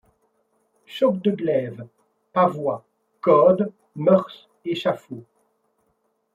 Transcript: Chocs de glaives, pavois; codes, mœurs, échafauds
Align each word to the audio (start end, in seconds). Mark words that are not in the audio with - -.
Chocs 0.95 1.19
de 1.21 1.29
glaives, 1.41 1.85
pavois; 2.33 2.81
codes, 3.23 3.71
mœurs, 3.95 4.49
échafauds 4.65 5.27